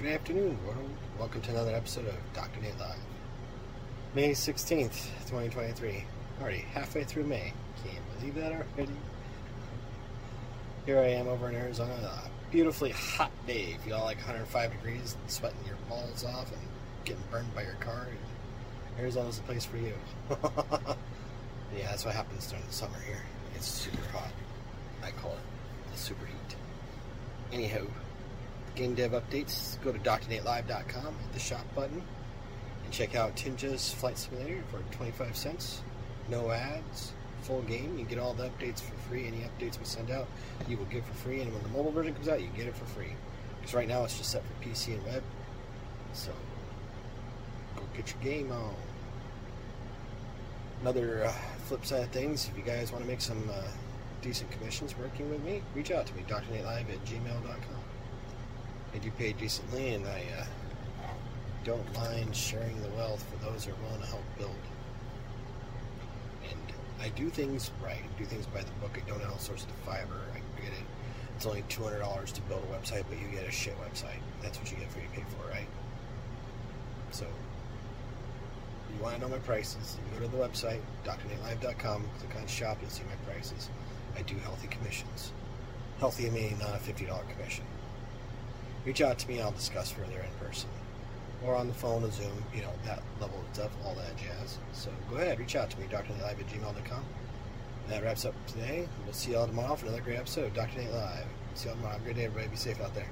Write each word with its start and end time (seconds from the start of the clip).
Good 0.00 0.14
afternoon, 0.14 0.56
world. 0.66 0.90
Welcome 1.18 1.42
to 1.42 1.50
another 1.50 1.74
episode 1.74 2.06
of 2.06 2.14
Dr. 2.32 2.58
Nate 2.62 2.78
Live. 2.78 2.96
May 4.14 4.30
16th, 4.30 5.08
2023. 5.26 6.06
Already 6.40 6.64
halfway 6.72 7.04
through 7.04 7.24
May. 7.24 7.52
Can't 7.84 8.18
believe 8.18 8.34
that 8.36 8.50
already. 8.50 8.94
Here 10.86 10.98
I 10.98 11.08
am 11.08 11.28
over 11.28 11.50
in 11.50 11.54
Arizona. 11.54 11.92
A 11.92 12.30
beautifully 12.50 12.92
hot 12.92 13.30
day. 13.46 13.76
If 13.78 13.86
you 13.86 13.92
all 13.92 14.06
like 14.06 14.16
105 14.16 14.72
degrees, 14.72 15.18
sweating 15.26 15.58
your 15.66 15.76
balls 15.90 16.24
off 16.24 16.50
and 16.50 16.62
getting 17.04 17.22
burned 17.30 17.54
by 17.54 17.64
your 17.64 17.74
car. 17.74 18.08
Arizona's 18.98 19.36
the 19.36 19.42
place 19.42 19.66
for 19.66 19.76
you. 19.76 19.92
yeah, 21.76 21.90
that's 21.90 22.06
what 22.06 22.14
happens 22.14 22.46
during 22.46 22.64
the 22.64 22.72
summer 22.72 22.98
here. 23.06 23.22
It's 23.54 23.66
super 23.66 24.08
hot. 24.12 24.32
I 25.02 25.10
call 25.10 25.32
it 25.32 25.92
the 25.92 25.98
super 25.98 26.24
heat. 26.24 26.56
Anyhow, 27.52 27.84
game 28.74 28.94
dev 28.94 29.12
updates, 29.12 29.80
go 29.82 29.92
to 29.92 29.98
drnatelive.com, 29.98 31.04
hit 31.04 31.32
the 31.32 31.38
shop 31.38 31.64
button, 31.74 32.02
and 32.84 32.92
check 32.92 33.14
out 33.14 33.36
Tinja's 33.36 33.92
Flight 33.92 34.18
Simulator 34.18 34.62
for 34.70 34.80
25 34.96 35.36
cents. 35.36 35.82
No 36.28 36.50
ads, 36.50 37.12
full 37.42 37.62
game. 37.62 37.98
You 37.98 38.04
get 38.04 38.18
all 38.18 38.34
the 38.34 38.48
updates 38.48 38.80
for 38.80 38.94
free. 39.08 39.26
Any 39.26 39.38
updates 39.38 39.78
we 39.78 39.84
send 39.84 40.10
out, 40.10 40.28
you 40.68 40.76
will 40.76 40.84
get 40.86 41.04
for 41.04 41.14
free. 41.14 41.40
And 41.40 41.52
when 41.52 41.62
the 41.62 41.68
mobile 41.70 41.90
version 41.90 42.14
comes 42.14 42.28
out, 42.28 42.40
you 42.40 42.48
get 42.56 42.66
it 42.66 42.76
for 42.76 42.84
free. 42.86 43.14
Because 43.58 43.74
right 43.74 43.88
now 43.88 44.04
it's 44.04 44.16
just 44.16 44.30
set 44.30 44.42
for 44.44 44.68
PC 44.68 44.94
and 44.94 45.04
web. 45.04 45.22
So, 46.12 46.32
go 47.76 47.82
get 47.96 48.14
your 48.14 48.22
game 48.22 48.52
on. 48.52 48.74
Another 50.82 51.24
uh, 51.24 51.32
flip 51.66 51.84
side 51.84 52.02
of 52.02 52.08
things, 52.10 52.48
if 52.48 52.56
you 52.56 52.64
guys 52.64 52.90
want 52.90 53.04
to 53.04 53.10
make 53.10 53.20
some 53.20 53.42
uh, 53.50 53.62
decent 54.22 54.50
commissions 54.50 54.96
working 54.96 55.28
with 55.30 55.42
me, 55.44 55.62
reach 55.74 55.90
out 55.90 56.06
to 56.06 56.14
me, 56.14 56.22
drnatelive 56.26 56.88
at 56.90 57.04
gmail.com. 57.04 57.80
I 58.92 58.98
do 58.98 59.10
pay 59.12 59.32
decently, 59.32 59.94
and 59.94 60.06
I 60.06 60.24
uh, 60.38 60.44
don't 61.64 61.94
mind 61.94 62.34
sharing 62.34 62.80
the 62.82 62.88
wealth 62.90 63.24
for 63.30 63.44
those 63.44 63.64
who 63.64 63.72
are 63.72 63.76
willing 63.86 64.00
to 64.00 64.06
help 64.08 64.24
build. 64.36 64.56
And 66.50 66.60
I 67.00 67.08
do 67.10 67.28
things 67.30 67.70
right, 67.82 68.02
I 68.02 68.18
do 68.18 68.24
things 68.24 68.46
by 68.46 68.62
the 68.62 68.72
book. 68.80 68.98
I 68.98 69.08
don't 69.08 69.22
outsource 69.22 69.66
to 69.66 69.74
Fiverr. 69.86 70.24
I 70.34 70.60
get 70.60 70.72
it. 70.72 70.84
It's 71.36 71.46
only 71.46 71.62
two 71.68 71.84
hundred 71.84 72.00
dollars 72.00 72.32
to 72.32 72.40
build 72.42 72.62
a 72.64 72.76
website, 72.76 73.04
but 73.08 73.18
you 73.20 73.28
get 73.28 73.46
a 73.46 73.50
shit 73.50 73.74
website. 73.80 74.20
That's 74.42 74.58
what 74.58 74.70
you 74.70 74.76
get 74.76 74.90
for 74.90 74.98
what 74.98 75.04
you 75.04 75.22
pay 75.22 75.24
for, 75.38 75.48
right? 75.48 75.68
So, 77.12 77.26
you 78.94 79.02
want 79.02 79.14
to 79.14 79.20
know 79.20 79.28
my 79.28 79.38
prices, 79.38 79.96
you 80.12 80.18
go 80.18 80.26
to 80.26 80.30
the 80.30 80.42
website, 80.42 80.80
drnatelive.com, 81.04 82.04
click 82.18 82.36
on 82.36 82.46
shop, 82.46 82.78
you'll 82.80 82.90
see 82.90 83.04
my 83.04 83.32
prices. 83.32 83.70
I 84.16 84.22
do 84.22 84.34
healthy 84.36 84.66
commissions. 84.68 85.32
Healthy 85.98 86.30
meaning 86.30 86.58
not 86.58 86.74
a 86.74 86.78
$50 86.78 87.06
commission 87.30 87.64
reach 88.84 89.00
out 89.00 89.18
to 89.20 89.28
me. 89.28 89.40
I'll 89.40 89.52
discuss 89.52 89.90
further 89.90 90.20
in 90.20 90.46
person 90.46 90.68
or 91.44 91.54
on 91.54 91.68
the 91.68 91.74
phone 91.74 92.04
or 92.04 92.10
Zoom, 92.10 92.44
you 92.54 92.62
know, 92.62 92.72
that 92.84 93.02
level 93.20 93.38
of 93.40 93.54
stuff, 93.54 93.70
all 93.84 93.94
that 93.94 94.16
jazz. 94.16 94.58
So 94.72 94.90
go 95.08 95.16
ahead, 95.16 95.38
reach 95.38 95.56
out 95.56 95.70
to 95.70 95.80
me, 95.80 95.86
drnatelive 95.86 96.38
at 96.38 96.46
gmail.com. 96.48 97.04
That 97.88 98.02
wraps 98.04 98.24
up 98.24 98.34
today. 98.46 98.86
We'll 99.04 99.14
see 99.14 99.32
y'all 99.32 99.46
tomorrow 99.46 99.74
for 99.74 99.86
another 99.86 100.02
great 100.02 100.18
episode 100.18 100.46
of 100.46 100.54
Dr. 100.54 100.78
Nate 100.78 100.92
Live. 100.92 101.24
See 101.54 101.68
y'all 101.68 101.76
tomorrow. 101.76 101.94
Have 101.94 102.02
a 102.02 102.04
great 102.04 102.16
day, 102.16 102.24
everybody. 102.26 102.48
Be 102.48 102.56
safe 102.56 102.80
out 102.80 102.94
there. 102.94 103.08